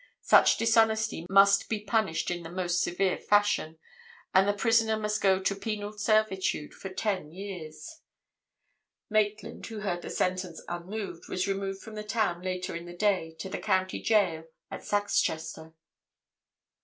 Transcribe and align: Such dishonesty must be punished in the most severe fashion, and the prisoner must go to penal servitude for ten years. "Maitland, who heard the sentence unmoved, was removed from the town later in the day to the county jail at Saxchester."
Such 0.23 0.57
dishonesty 0.57 1.27
must 1.29 1.69
be 1.69 1.83
punished 1.83 2.31
in 2.31 2.41
the 2.41 2.49
most 2.49 2.81
severe 2.81 3.19
fashion, 3.19 3.77
and 4.33 4.47
the 4.47 4.53
prisoner 4.53 4.97
must 4.97 5.21
go 5.21 5.39
to 5.39 5.55
penal 5.55 5.95
servitude 5.95 6.73
for 6.73 6.89
ten 6.89 7.31
years. 7.31 8.01
"Maitland, 9.11 9.67
who 9.67 9.81
heard 9.81 10.01
the 10.01 10.09
sentence 10.09 10.59
unmoved, 10.67 11.29
was 11.29 11.47
removed 11.47 11.81
from 11.83 11.93
the 11.93 12.03
town 12.03 12.41
later 12.41 12.75
in 12.75 12.87
the 12.87 12.97
day 12.97 13.35
to 13.37 13.47
the 13.47 13.59
county 13.59 14.01
jail 14.01 14.45
at 14.71 14.81
Saxchester." 14.83 15.75